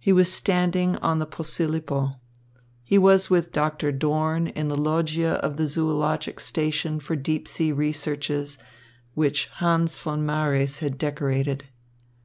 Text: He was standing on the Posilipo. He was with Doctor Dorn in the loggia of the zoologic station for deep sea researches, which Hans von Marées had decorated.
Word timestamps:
He 0.00 0.12
was 0.12 0.32
standing 0.32 0.96
on 0.96 1.20
the 1.20 1.26
Posilipo. 1.28 2.14
He 2.82 2.98
was 2.98 3.30
with 3.30 3.52
Doctor 3.52 3.92
Dorn 3.92 4.48
in 4.48 4.66
the 4.66 4.74
loggia 4.74 5.34
of 5.34 5.58
the 5.58 5.68
zoologic 5.68 6.40
station 6.40 6.98
for 6.98 7.14
deep 7.14 7.46
sea 7.46 7.70
researches, 7.70 8.58
which 9.14 9.46
Hans 9.58 9.96
von 9.96 10.26
Marées 10.26 10.80
had 10.80 10.98
decorated. 10.98 11.66